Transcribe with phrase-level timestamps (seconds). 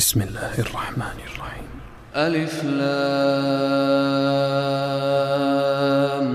[0.00, 1.68] بسم الله الرحمن الرحيم.
[2.16, 2.84] ألف لام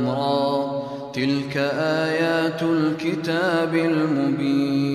[0.09, 0.83] را.
[1.13, 4.94] تلك آيات الكتاب المبين.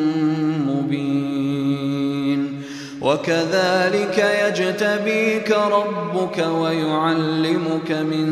[3.01, 8.27] وكذلك يجتبيك ربك ويعلمك من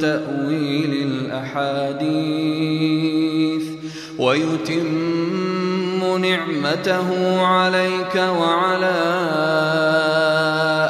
[0.00, 2.42] تأويل الأحاديث
[4.18, 5.32] ويتم
[6.18, 9.00] نعمته عليك وعلى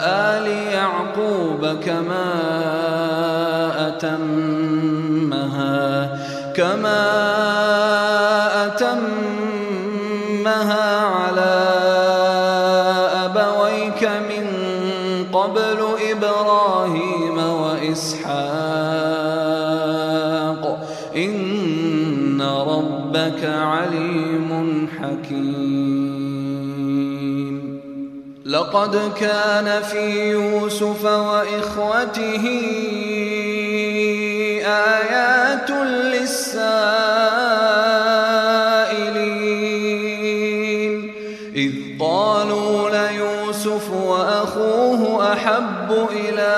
[0.05, 2.33] آل يعقوب كما
[3.89, 5.43] أتمها
[6.57, 7.32] كما أتمها
[28.73, 32.45] لقد كان في يوسف وإخوته
[34.65, 36.63] آيات للسائلين.
[41.55, 46.57] إذ قالوا ليوسف وأخوه أحب إلى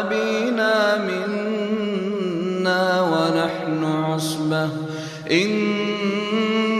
[0.00, 4.68] أبينا منا ونحن عصبة.
[5.30, 5.76] إن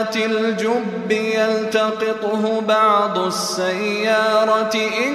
[0.00, 5.14] غيابة الجب يلتقطه بعض السيارة إن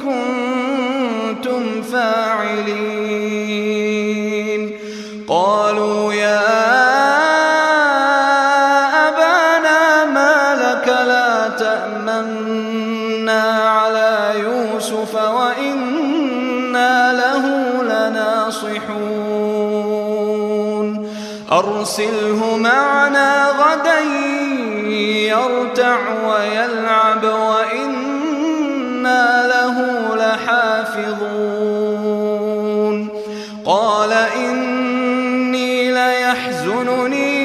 [0.00, 2.70] كنتم فاعلين.
[5.28, 6.40] قالوا يا
[9.08, 17.44] أبانا ما لك لا تأمنا على يوسف وإنا له
[17.82, 19.10] لناصحون.
[21.52, 22.56] أرسله
[26.26, 29.76] ويلعب وإنا له
[30.16, 31.20] لحافظون.
[33.66, 37.40] قال إني ليحزنني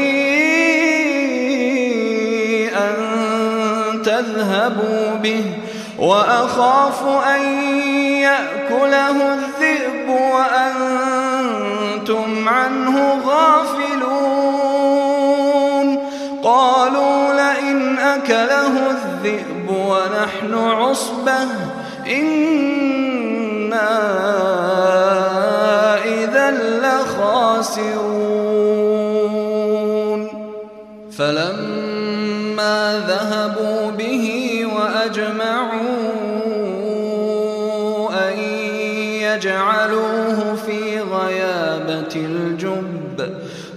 [2.78, 2.96] أن
[4.06, 5.46] تذهبوا به
[6.00, 7.42] وأخاف أن
[8.22, 11.50] يأكله الذئب وأنتم
[12.50, 13.86] عنه غافلون.
[16.46, 16.75] لئن
[18.16, 21.48] أكله الذئب ونحن عصبة.
[22.08, 23.90] إنا
[26.06, 26.52] إذا
[26.82, 28.16] لخاسرون.
[31.18, 31.55] فلما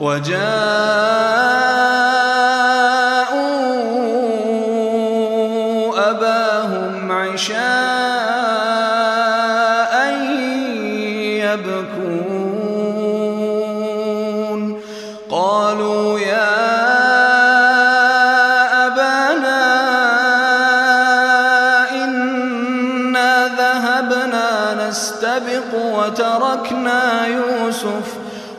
[0.00, 1.53] وجاءوا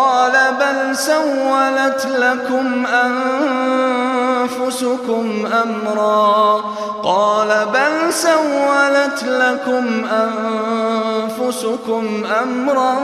[0.00, 2.86] قال بل سولت لكم
[4.46, 5.24] أنفسكم
[5.62, 6.60] أمرا.
[7.02, 10.04] قال بل سولت لكم
[11.38, 12.94] أنفسكم أمرا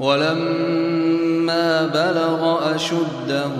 [0.00, 3.52] ولما بلغ أشده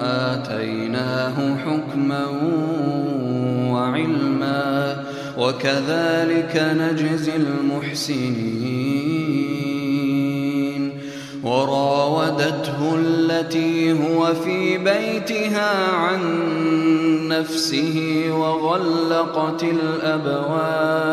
[0.00, 2.26] آتيناه حكما
[3.72, 4.96] وعلما
[5.38, 8.86] وكذلك نجزي المحسنين.
[11.46, 16.20] وراودته التي هو في بيتها عن
[17.28, 21.06] نفسه وغلقت الأبواب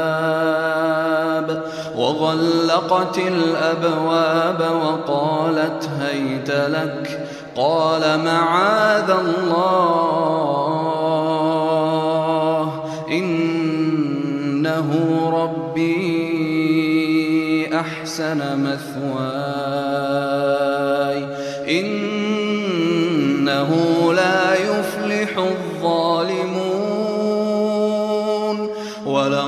[1.97, 9.83] وغلقت الأبواب وقالت هيت لك قال معاذ الله
[13.11, 14.89] إنه
[15.33, 16.23] ربي
[17.79, 19.62] أحسن مثواي.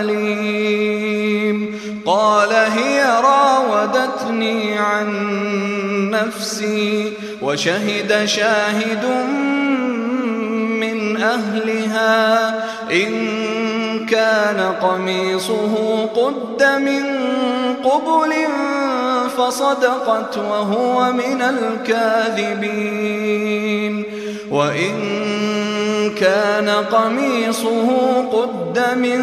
[0.00, 5.08] أليم قال هي راودتني عن
[6.10, 7.12] نفسي
[7.42, 9.04] وشهد شاهد
[10.80, 12.48] من أهلها.
[12.92, 17.04] إن كان قميصه قد من
[17.84, 18.32] قبل
[19.38, 22.78] فصدقت وهو من الكاذبين.
[24.50, 24.94] وإن
[26.20, 27.88] كان قميصه
[28.32, 29.22] قد من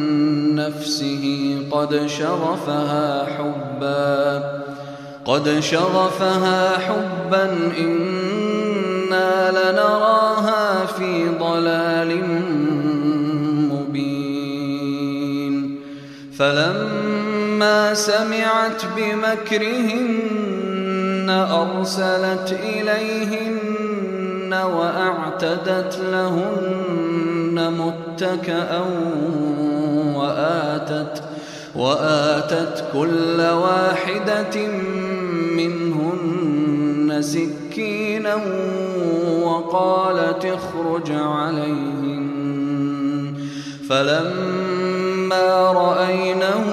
[0.61, 4.43] نفسه قد شغفها حبا
[5.25, 7.45] قد شغفها حبا
[7.77, 12.11] إنا لنراها في ضلال
[13.71, 15.55] مبين.
[16.37, 20.31] فلما سمعت بمكرهن
[21.29, 27.30] أرسلت إليهن وأعتدت لهن
[27.69, 28.81] متكأ
[30.15, 31.23] وآتت
[31.75, 34.67] وآتت كل واحدة
[35.55, 38.35] منهن سكينا
[39.43, 42.21] وقالت اخرج عليهن.
[43.89, 46.65] فلما رأينه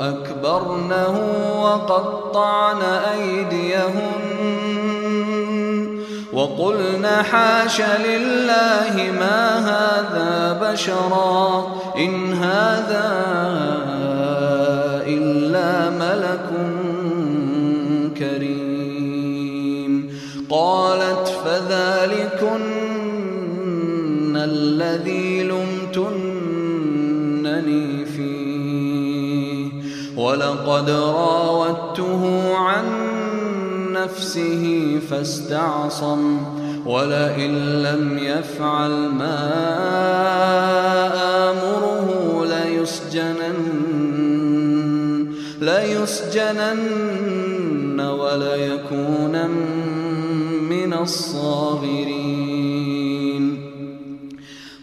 [0.00, 1.16] أكبرنه
[1.62, 4.29] وقطعن أيديهن
[6.32, 13.10] وقلن حاش لله ما هذا بشرا إن هذا
[15.06, 16.48] إلا ملك
[18.18, 20.20] كريم.
[20.50, 22.80] قالت فذلكن
[24.36, 26.30] الذي لمتنني
[28.04, 29.70] فيه.
[30.16, 32.99] ولقد راودته عن
[34.04, 36.38] نفسه فاستعصم
[36.86, 39.40] ولئن لم يفعل ما
[41.50, 42.08] آمره
[42.44, 43.56] ليسجنن
[45.60, 47.00] ليسجنن
[48.00, 49.50] وليكونن
[50.70, 52.40] من الصاغرين.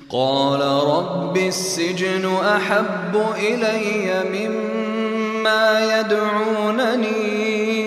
[0.09, 7.86] قال رب السجن أحب إلي مما يدعونني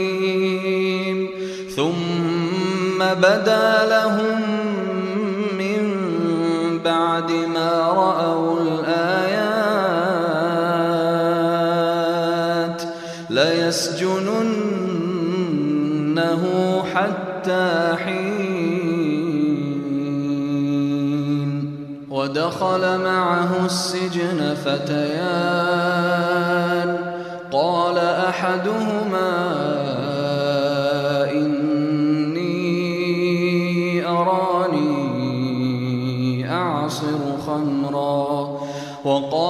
[3.13, 4.41] بدا لهم
[5.57, 5.99] من
[6.85, 8.91] بعد ما رأوا الآيات
[13.29, 14.43] ليسجننه
[16.93, 18.51] حتى حين.
[22.09, 25.91] ودخل معه السجن فتيان.
[27.51, 29.80] قال أحدهما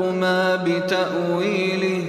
[0.00, 2.02] نبأتكما بتأويله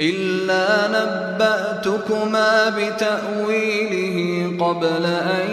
[0.00, 5.50] إلا نبأتكما بتأويله قبل أن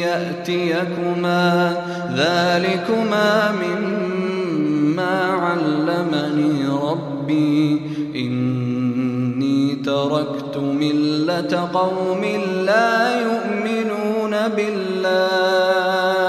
[0.00, 1.76] يأتيكما.
[2.16, 7.80] ذلكما مما علمني ربي.
[8.16, 12.24] إني تركت ملة قوم
[12.66, 16.21] لا يؤمنون بالله.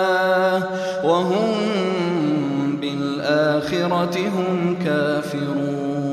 [4.03, 6.03] بالآخرة هم كافرون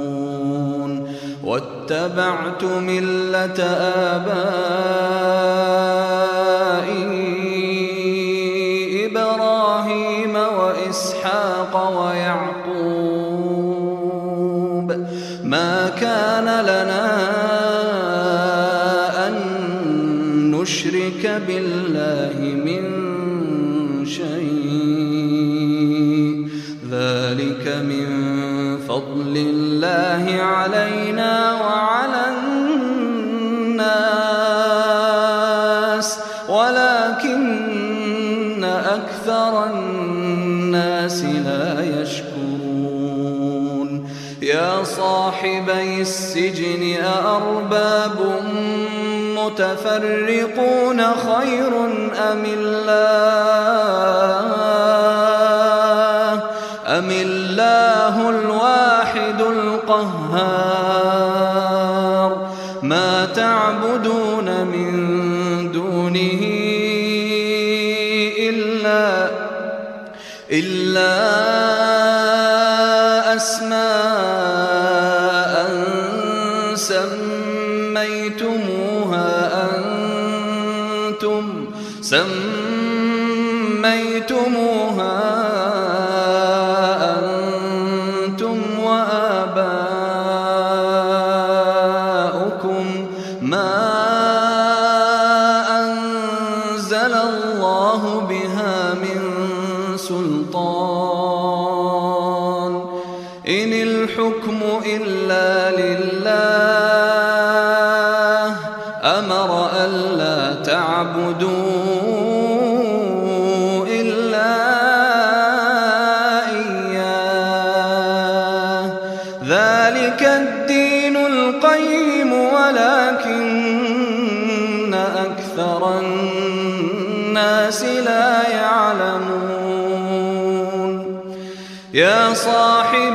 [1.45, 3.65] واتبعت ملة
[4.15, 4.41] آبائي
[9.07, 13.01] إبراهيم وإسحاق ويعقوب.
[15.45, 17.07] ما كان لنا
[19.29, 19.35] أن
[20.51, 23.00] نشرك بالله من
[46.01, 48.19] السجن أأرباب
[49.37, 51.73] متفرقون خير
[52.33, 53.90] أم الله؟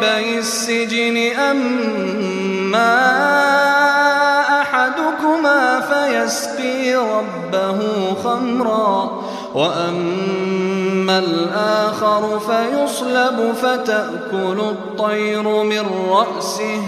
[0.05, 2.95] صاحبي السجن أما
[4.61, 7.79] أحدكما فيسقي ربه
[8.23, 9.21] خمرا
[9.55, 16.81] وأما الآخر فيصلب فتأكل الطير من رأسه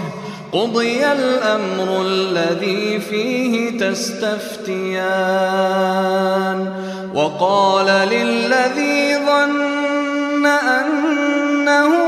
[0.52, 4.98] قضي الأمر الذي فيه تستفتيان
[7.14, 12.07] وقال للذي ظن أنه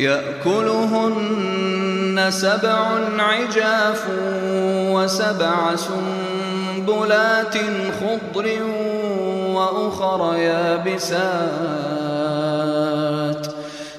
[0.00, 1.50] يأكلهن
[2.28, 4.06] سبع عجاف
[4.94, 7.54] وسبع سنبلات
[8.00, 8.46] خضر
[9.54, 11.40] وأخر يابسات.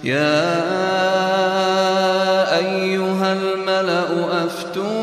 [0.04, 0.52] يا
[2.58, 5.01] أيها الملأ أفتوني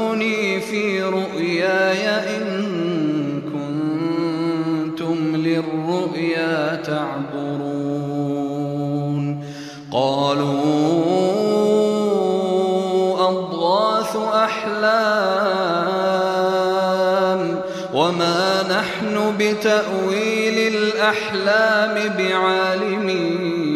[19.38, 23.68] بتأويل الأحلام بعالمين.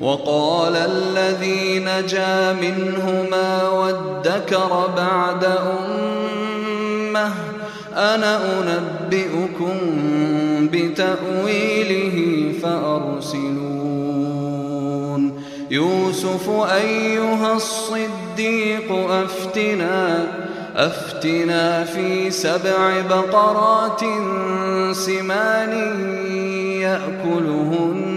[0.00, 7.32] وقال الذي نجا منهما وادكر بعد أمة
[7.96, 9.76] أنا أنبئكم
[10.72, 12.16] بتأويله
[12.62, 13.68] فأرسلون.
[15.70, 20.26] يوسف أيها الصديق أفتنا
[20.78, 24.00] أفتنا في سبع بقرات
[24.92, 25.72] سمان
[26.80, 28.08] يأكلهن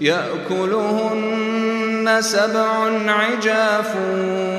[0.00, 1.42] يأكلهن
[2.20, 3.96] سبع عجاف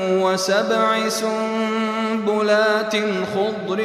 [0.08, 2.96] وسبع سنبلات
[3.34, 3.80] خضر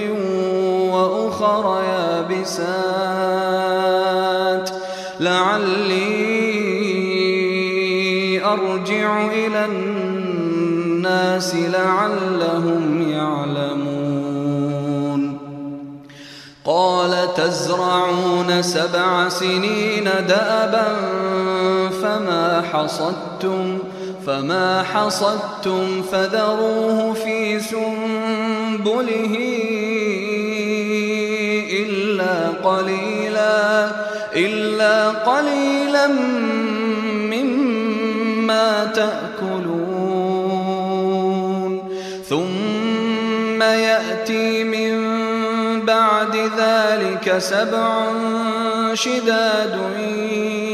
[0.92, 3.30] وأخر يابسات.
[5.20, 6.59] لعلي
[8.54, 14.20] أرجع إلى الناس لعلهم يعلمون.
[16.66, 20.96] قال تزرعون سبع سنين دأبا
[22.02, 23.78] فما حصدتم
[24.26, 29.38] فما حصدتم فذروه في سنبله
[31.72, 33.92] إلا قليلا
[34.36, 36.08] إلا قليلا
[38.50, 40.10] مما تأكلون.
[42.30, 45.00] ثم يأتي من
[45.86, 48.14] بعد ذلك سبع
[48.94, 49.80] شداد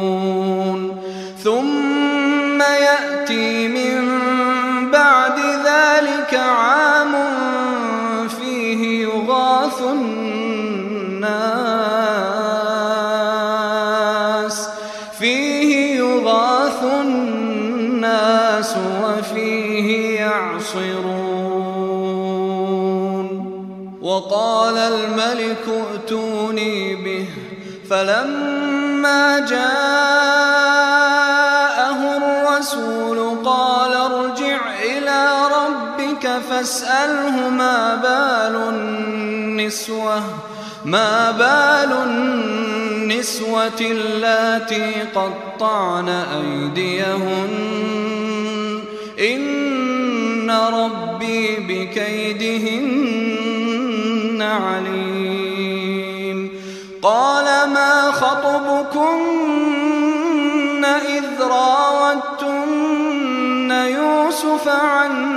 [6.47, 7.13] عام
[8.29, 10.17] فيه يغاث الناس.
[15.19, 21.37] فيه يغاث الناس وفيه يعصرون.
[24.03, 27.27] وقال الملك ائتوني به
[27.91, 30.77] فلما جاءه
[32.17, 33.19] الرسول
[36.57, 40.23] فاسأله ما بال النسوة
[40.85, 47.51] ما بال النسوة اللاتي قطعن أيديهن.
[49.21, 52.83] إن ربي بكيدهن
[54.43, 55.41] عليم.
[57.03, 59.27] قال ما خطبكن
[60.85, 62.67] إذ راوتن
[63.71, 65.37] يوسف عن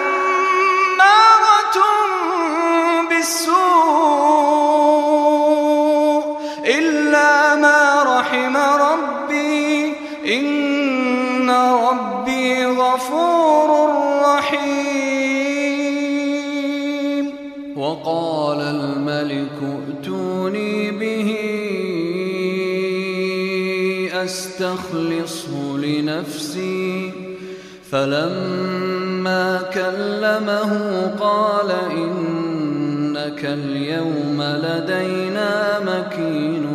[3.21, 3.53] بالسوء
[6.65, 9.93] إلا ما رحم ربي.
[10.39, 13.89] إن ربي غفور
[14.25, 14.91] رحيم.
[17.77, 21.37] وقال الملك ائتوني به.
[24.23, 27.11] أستخلصه لنفسي.
[27.91, 30.71] فلما كلمه
[31.19, 31.71] قال
[33.45, 36.65] اليوم لدينا مكين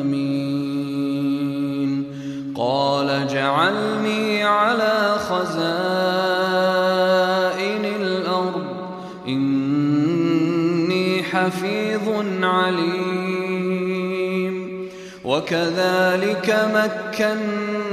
[0.00, 0.96] أمين.
[2.56, 5.54] قال اجعلني على خزائن
[7.84, 8.66] الأرض
[9.28, 12.08] إني حفيظ
[12.42, 13.76] عليم.
[15.24, 17.85] وكذلك مكنا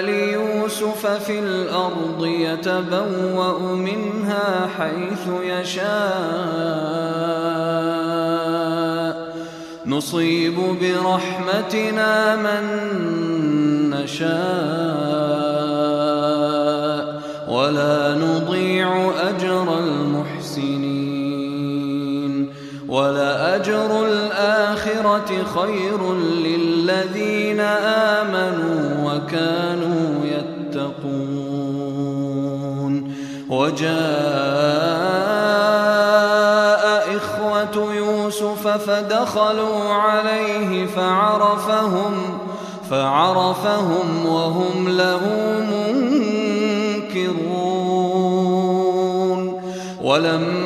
[0.00, 5.86] ليوسف في الأرض يتبوأ منها حيث يشاء.
[9.86, 12.64] نصيب برحمتنا من
[13.90, 14.36] نشاء.
[17.48, 20.96] ولا نضيع أجر المحسنين.
[22.88, 24.75] ولأجر الآخرة
[25.54, 31.26] خير للذين آمنوا وكانوا يتقون.
[33.50, 33.96] وجاء
[37.16, 42.38] إخوة يوسف فدخلوا عليه فعرفهم
[42.90, 45.20] فعرفهم وهم له
[45.70, 46.26] منكرون.
[50.02, 50.65] ولما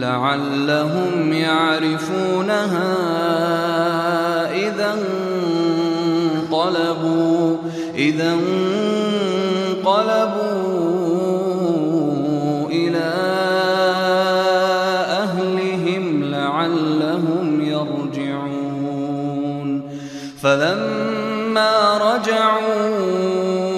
[0.00, 2.96] لعلهم يعرفونها
[4.52, 4.94] إذا
[6.50, 7.56] انقلبوا
[7.94, 10.00] إذا انقلبوا
[12.70, 13.10] إلى
[15.22, 18.40] أهلهم لعلهم يرجعون.
[20.42, 23.69] فلما رجعوا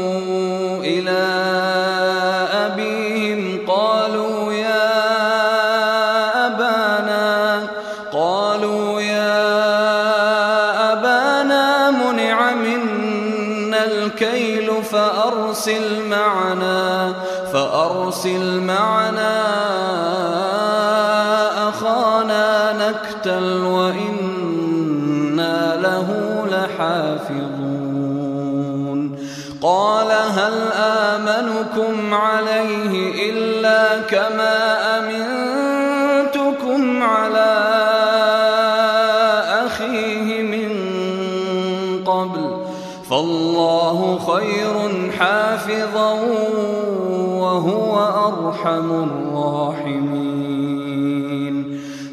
[48.63, 50.13] أرحم الراحمين.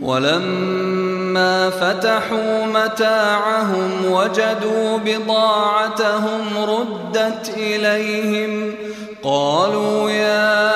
[0.01, 8.75] ولما فتحوا متاعهم وجدوا بضاعتهم ردت إليهم.
[9.23, 10.71] قالوا يا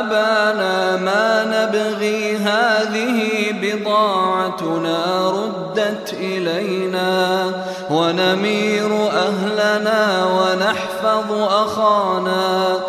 [0.00, 3.20] أبانا ما نبغي هذه
[3.62, 5.30] بضاعتنا.
[5.30, 7.44] ردت إلينا
[7.90, 12.80] ونمير أهلنا ونحفظ أخانا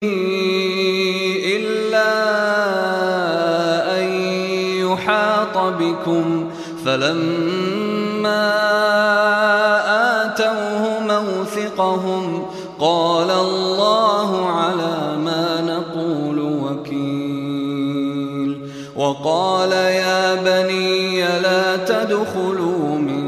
[5.88, 6.50] بكم
[6.86, 8.54] فلما
[10.26, 12.46] آتوه موثقهم
[12.80, 17.48] قال الله على ما نقول وكيل
[18.96, 23.28] وقال يا بني لا تدخلوا من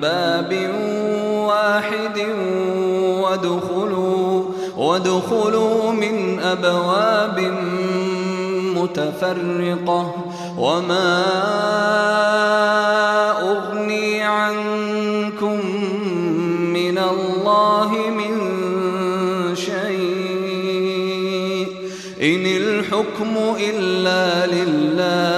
[0.00, 0.70] باب
[1.46, 2.18] واحد
[3.22, 4.44] وادخلوا
[4.76, 7.40] وادخلوا من أبواب
[8.76, 10.14] متفرقة
[10.58, 11.24] وما
[13.40, 15.60] أغني عنكم
[16.72, 18.34] من الله من
[19.54, 20.08] شيء
[22.22, 25.28] إن الحكم إلا لله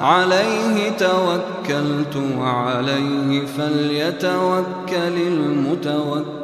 [0.00, 6.42] عليه توكلت وعليه فليتوكل المتوكلون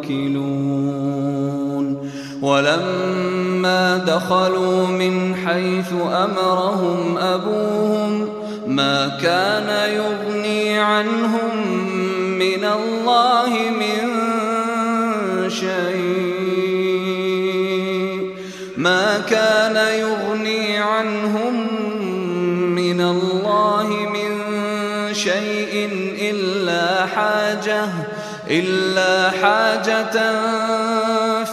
[2.42, 8.28] ولما دخلوا من حيث أمرهم أبوهم
[8.66, 11.66] ما كان يغني عنهم
[12.38, 14.08] من الله من
[15.50, 16.38] شيء.
[18.76, 21.54] ما كان يغني عنهم
[22.74, 24.28] من الله من
[25.14, 25.90] شيء
[26.30, 27.84] إلا حاجة
[28.50, 30.32] إلا حاجة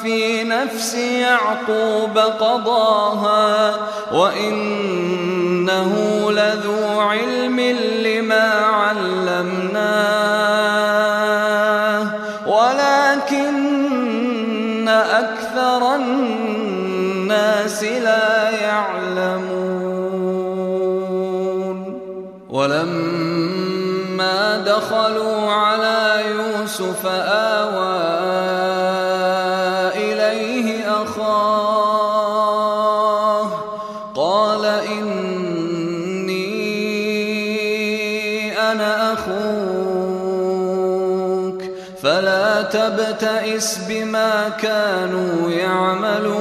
[0.06, 3.76] في نفس يعقوب قضاها
[4.12, 5.92] وإنه
[6.32, 7.60] لذو علم
[8.00, 9.86] لما علمناه
[12.48, 13.68] ولكن
[14.88, 19.66] أكثر الناس لا يعلمون
[22.50, 23.86] ولما
[24.66, 28.25] دخلوا على يوسف آوى
[42.96, 46.36] فلا تبتئس بما كانوا يعملون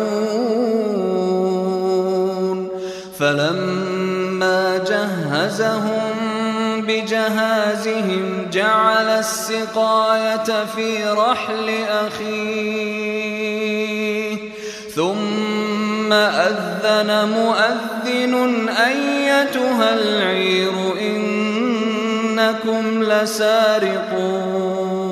[3.19, 6.15] فلما جهزهم
[6.87, 11.71] بجهازهم جعل السقاية في رحل
[12.07, 13.55] أخيه
[14.95, 25.04] ثم أذن مؤذن أيتها العير إنكم لسارقون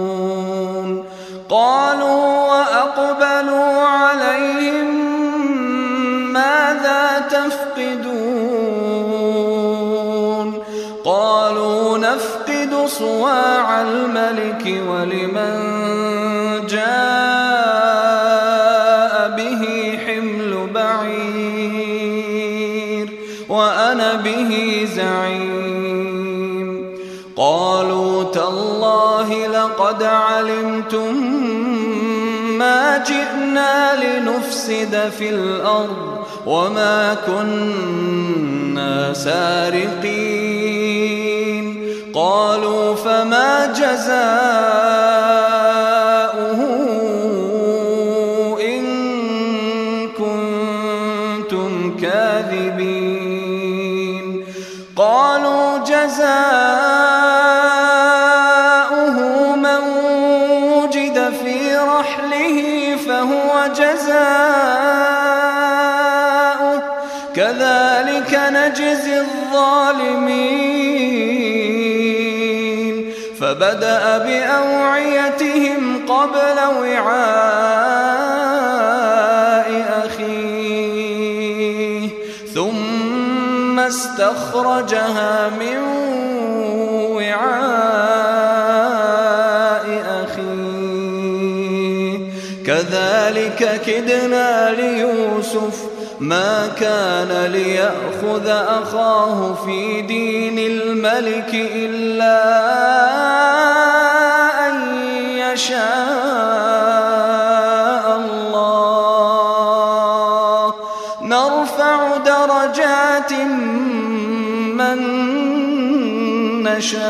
[1.53, 4.89] قالوا وأقبلوا عليهم
[6.33, 8.23] ماذا تفقدون؟
[11.05, 15.57] قالوا نفقد صواع الملك ولمن
[16.67, 16.93] جاء
[19.37, 19.63] به
[20.07, 21.93] حمل بعير
[23.49, 24.51] وأنا به
[24.97, 25.63] زعيم.
[27.37, 31.22] قالوا تالله لقد علمتم
[32.63, 40.53] ما جئنا لنفسد في الأرض وما كنا سارقين
[42.15, 45.62] قالوا فما جزاؤه
[73.73, 77.23] فبدأ بأوعيتهم قبل وعاء
[80.05, 81.29] أخيه
[82.55, 85.79] ثم استخرجها من
[87.17, 87.63] وعاء
[90.25, 92.19] أخيه.
[92.67, 102.43] كذلك كدنا ليوسف ما كان ليأخذ أخاه في دين الملك إلا
[104.69, 104.75] أن
[105.37, 105.83] يشاء
[108.17, 109.03] الله.
[111.23, 113.33] نرفع درجات
[114.79, 114.99] من
[116.63, 117.03] نشاء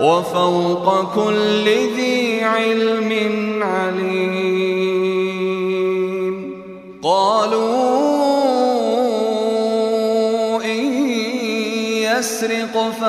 [0.00, 3.13] وفوق كل ذي علم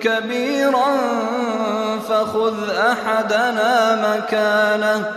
[0.00, 0.96] كبيرا
[2.08, 5.10] فخذ أحدنا مكانه.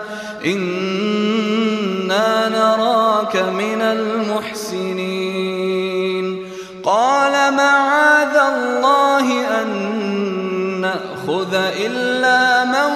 [0.45, 5.19] إنا نراك من المحسنين.
[6.84, 9.27] قال معاذ الله
[9.61, 9.69] أن
[10.82, 12.91] نأخذ إلا من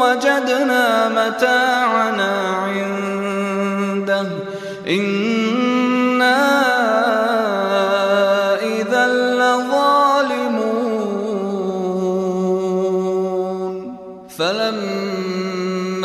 [0.00, 4.26] وجدنا متاعنا عنده.
[4.88, 5.23] إنا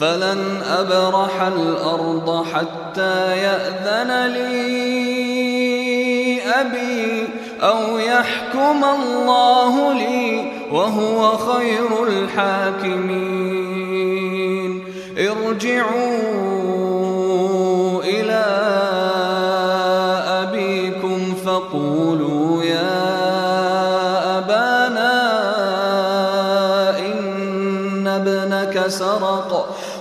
[0.00, 5.56] فلن أبرح الأرض حتى يأذن لي
[6.42, 7.28] أبي
[7.62, 13.56] أو يحكم الله لي وهو خير الحاكمين.
[15.18, 16.42] ارجعوا
[18.04, 18.44] إلى
[20.42, 25.16] أبيكم فقولوا يا أبانا
[26.98, 29.75] إن ابنك سرق.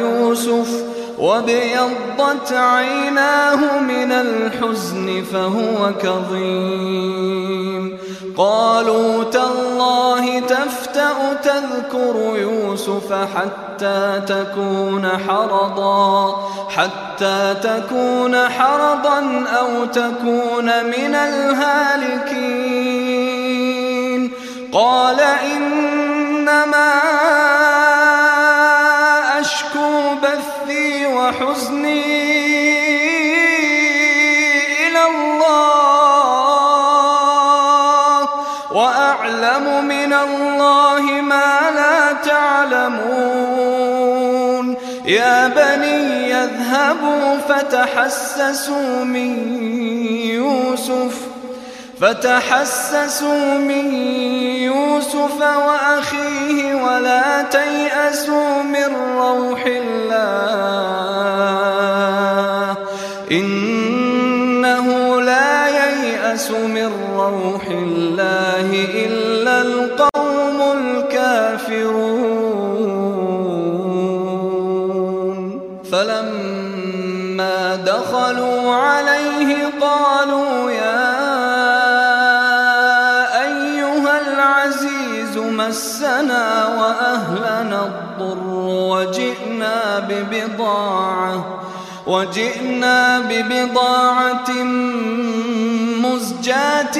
[0.00, 0.84] يوسف
[1.18, 7.98] وابيضت عيناه من الحزن فهو كظيم.
[8.36, 22.64] قالوا تالله تفتأ تذكر يوسف حتى تكون حرضا حتى تكون حرضا أو تكون من الهالكين.
[24.72, 26.03] قال إنما
[46.84, 49.62] يذهبوا فتحسسوا من
[50.24, 51.20] يوسف
[52.00, 53.94] فتحسسوا من
[54.62, 60.26] يوسف وأخيه ولا تيأسوا من روح الله
[63.30, 69.23] إنه لا ييأس من روح الله إلا
[86.94, 91.60] مسنا وأهلنا الضر وجئنا ببضاعة
[92.06, 94.50] وجئنا ببضاعة
[96.02, 96.98] مزجاة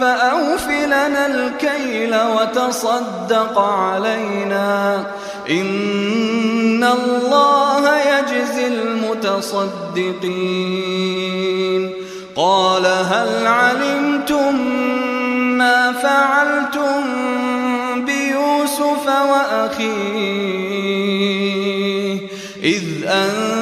[0.00, 5.04] فأوف لنا الكيل وتصدق علينا.
[5.50, 9.82] إن الله يجزي المتصدقين.
[12.36, 14.56] قال هل علمتم
[15.58, 17.11] ما فعلتم؟
[19.62, 20.42] وأخيه
[22.62, 23.61] إذ أنتم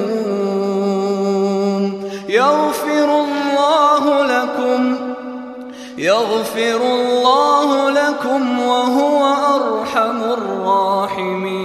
[6.01, 11.61] يغفر الله لكم وهو أرحم الراحمين.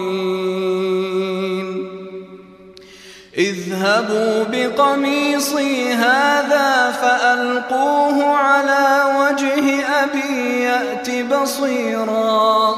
[3.39, 12.74] اذهبوا بقميصي هذا فألقوه على وجه أبي يأت بصيرا.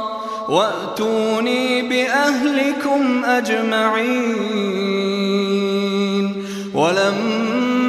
[0.49, 4.69] وأتوني بأهلكم أجمعين.
[6.75, 7.68] ولما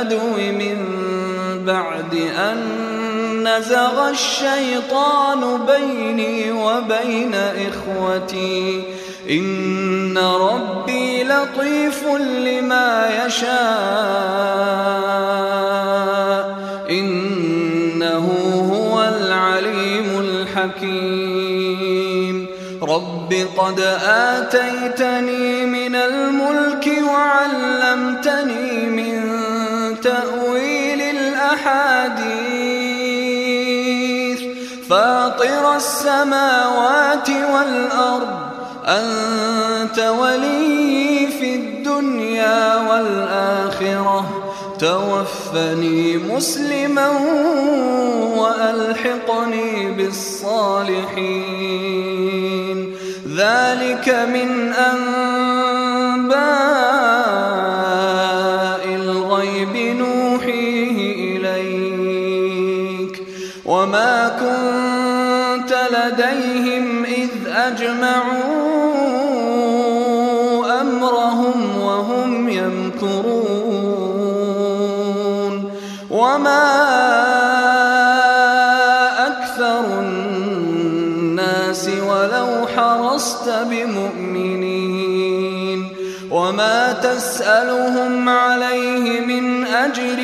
[0.00, 0.76] البدو من
[1.66, 2.58] بعد أن
[3.48, 8.82] نزغ الشيطان بيني وبين إخوتي.
[9.30, 13.50] إن ربي لطيف لما يشاء.
[16.90, 18.26] إنه
[18.72, 21.60] هو العليم الحكيم.
[22.82, 28.99] رب قد آتيتني من الملك وعلمتني من
[31.60, 32.80] الأحاديث
[34.90, 38.28] فاطر السماوات والأرض
[38.86, 44.46] أنت ولي في الدنيا والآخرة.
[44.78, 47.08] توفني مسلما
[48.36, 51.20] وألحقني بالصالحين.
[53.36, 55.29] ذلك من أنباء
[68.00, 68.80] أجمعوا
[70.80, 73.50] أمرهم وهم يمكرون
[76.10, 76.70] وما
[79.26, 85.00] أكثر الناس ولو حرصت بمؤمنين
[86.30, 90.18] وما تسألهم عليه من أجر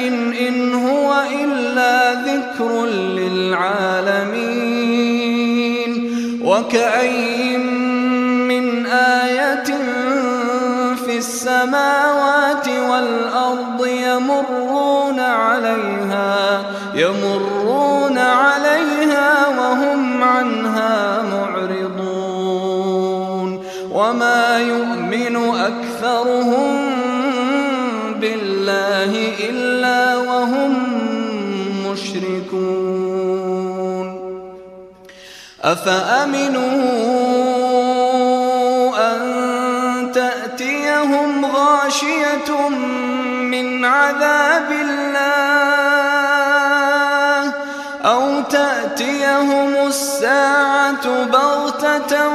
[0.49, 1.15] إن هو
[1.45, 4.46] إلا ذكر للعالمين
[6.67, 9.65] وكأي من آية
[11.05, 16.65] في السماوات والأرض يمرون عليها
[16.95, 22.07] يمرون عليها وهم عنها معرضون.
[23.93, 26.86] وما يؤمن أكثرهم
[35.67, 36.67] أفأمنوا
[38.97, 42.69] أن تأتيهم غاشية
[43.41, 45.27] من عذاب الله
[48.05, 52.27] أو تأتيهم الساعة بغتة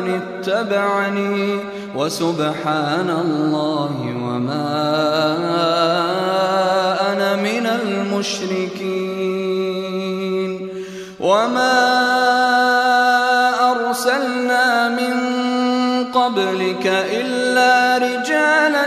[0.00, 1.60] ومن اتبعني
[1.96, 3.94] وسبحان الله
[4.24, 4.70] وما
[7.12, 8.80] أنا من المشركين
[11.20, 11.80] وما
[13.70, 15.14] أرسلنا من
[16.14, 18.86] قبلك إلا رجالا